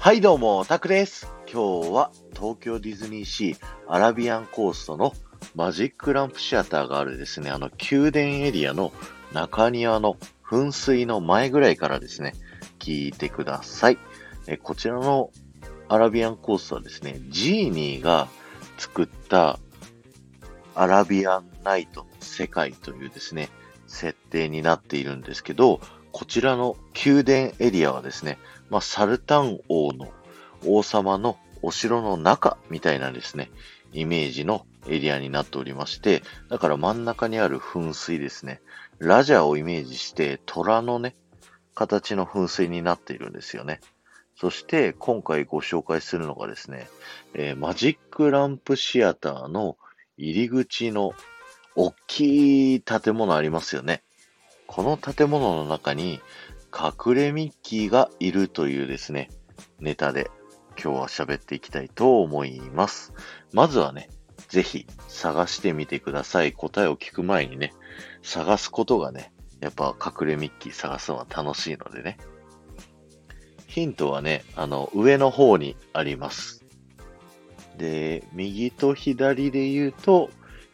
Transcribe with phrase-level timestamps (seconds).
[0.00, 1.28] はいどうも、タクです。
[1.52, 3.58] 今日は東京ディズニーシー
[3.88, 5.12] アラビアンコーストの
[5.56, 8.92] マジックランプシアターがあるですね、あの宮殿エリアの
[9.32, 10.16] 中庭の
[10.48, 12.34] 噴水の前ぐらいからですね、
[12.78, 13.98] 聞いてください。
[14.46, 15.30] えこちらの
[15.88, 18.28] アラビアンコーストはですね、ジーニーが
[18.78, 19.58] 作った
[20.76, 23.48] アラビアンナイトの世界というですね、
[23.88, 25.80] 設定になっているんですけど、
[26.12, 28.38] こちらの宮殿エリアはですね、
[28.70, 30.12] まあ、サルタン王の
[30.64, 33.50] 王様のお城の中みたいなですね、
[33.92, 38.60] イメージのエリアになっておりまして、だから真ん中にある噴水ですね、
[38.98, 41.14] ラジャーをイメージして虎のね、
[41.74, 43.80] 形の噴水になっているんですよね。
[44.36, 46.88] そして今回ご紹介するのがですね、
[47.34, 49.76] えーマジックランプシアターの
[50.16, 51.12] 入り口の
[51.80, 54.02] 大きい建物ありますよね。
[54.66, 56.20] この建物の中に
[56.74, 59.30] 隠れミッキーがいるというですね、
[59.78, 60.28] ネタで
[60.70, 63.12] 今日は喋っていきたいと思います。
[63.52, 64.10] まずはね、
[64.48, 66.52] ぜひ探してみてください。
[66.52, 67.72] 答えを聞く前にね、
[68.22, 72.18] 探すことがね、やっぱ隠れミッキー探すのは楽しいのでね。
[73.68, 76.64] ヒントはね、あの、上の方にあります。
[77.76, 80.30] で、右と左で言うと、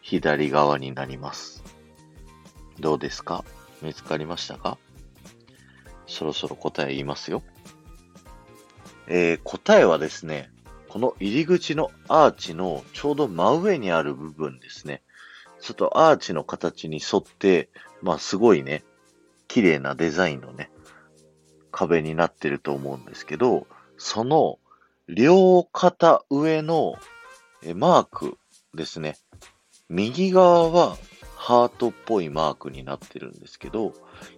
[0.07, 1.63] 左側になります。
[2.79, 3.43] どうですか？
[3.81, 4.77] 見つかりましたか？
[6.05, 7.41] そろそろ答え言いますよ。
[9.07, 10.51] えー答えはですね、
[10.89, 15.01] この入り口のアーチのちょうど真上にある部分ですね。
[15.59, 17.69] ちょっとアーチの形に沿って、
[18.03, 18.83] まあすごいね、
[19.47, 20.69] 綺麗なデザインのね、
[21.71, 23.65] 壁になってると思うんですけど、
[23.97, 24.59] その
[25.07, 26.93] 両肩上の
[27.73, 28.37] マーク
[28.75, 29.17] ですね。
[29.89, 30.97] 右側は
[31.35, 33.93] ハートっぽいマークになってるんですけど、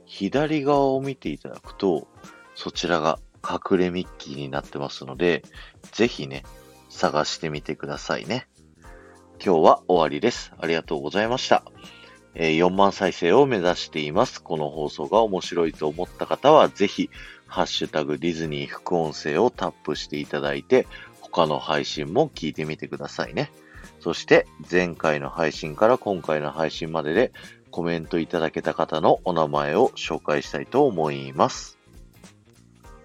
[0.06, 2.08] 左側を見ていただくと、
[2.56, 5.44] そちらが隠れミッキーになってますので、
[5.94, 6.44] ぜひね、
[6.89, 8.48] 探してみてくださいね。
[9.44, 10.52] 今日は終わりです。
[10.58, 11.64] ありがとうございました。
[12.36, 14.44] えー4万再生を目指しています。
[14.44, 17.10] この放送が面白いと思った方は、ぜひ、
[17.45, 20.88] ハッシュタグディズニー副音声をタップしていただいて、
[21.21, 23.50] 他の配信も聞いてみてくださいね。
[23.99, 27.31] そして、前回の配信から今回の配信までで
[27.71, 31.77] コメントいただけた方のお名前を紹介したいと思います。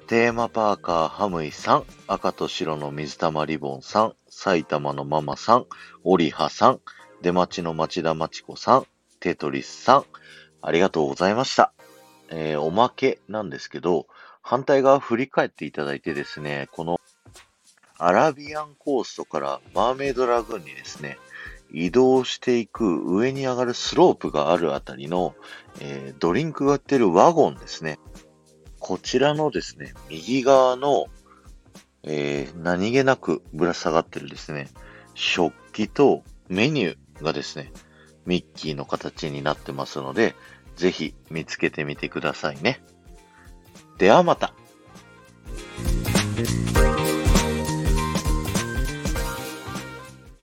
[0.06, 5.66] テーマパーカーハムイさん、赤と白の水玉リボンさん、埼玉のママさん、
[6.04, 6.80] オリハさん、
[7.22, 8.86] 出町の町田町子さん、
[9.20, 10.04] テトリスさん、
[10.60, 11.72] ありがとうございました。
[12.30, 14.06] えーおまけなんですけど、
[14.42, 17.00] 反対側振り返っていただいてですね、この
[18.04, 21.18] アラビアンコーストからマーメイドラグーンにですね、
[21.72, 25.36] 移動していく上に上がるスロープがあるあたりの、
[25.80, 28.00] えードリンクが売ってるワゴンですね。
[28.80, 31.06] こちらのですね、右側の、
[32.02, 34.68] えー何気なくぶら下がってるですね、
[35.14, 37.72] 食器とメニューがですね、
[38.26, 40.34] ミッキーの形になってますので、
[40.74, 42.82] ぜひ見つけてみてくださいね。
[43.98, 44.54] ではまた。